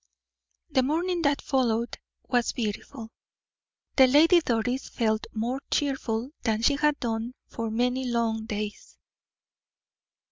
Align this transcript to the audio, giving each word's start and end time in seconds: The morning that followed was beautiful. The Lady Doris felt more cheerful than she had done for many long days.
The 0.71 0.81
morning 0.81 1.21
that 1.21 1.43
followed 1.43 1.99
was 2.23 2.53
beautiful. 2.53 3.11
The 3.97 4.07
Lady 4.07 4.39
Doris 4.41 4.89
felt 4.89 5.27
more 5.31 5.61
cheerful 5.69 6.31
than 6.41 6.63
she 6.63 6.75
had 6.77 6.99
done 6.99 7.35
for 7.45 7.69
many 7.69 8.05
long 8.05 8.47
days. 8.47 8.97